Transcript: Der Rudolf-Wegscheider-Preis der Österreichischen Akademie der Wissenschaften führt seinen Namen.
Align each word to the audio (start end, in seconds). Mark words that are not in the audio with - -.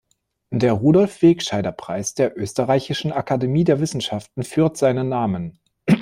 Der 0.49 0.73
Rudolf-Wegscheider-Preis 0.73 2.15
der 2.15 2.35
Österreichischen 2.35 3.11
Akademie 3.11 3.65
der 3.65 3.79
Wissenschaften 3.79 4.41
führt 4.41 4.75
seinen 4.75 5.09
Namen. 5.09 5.59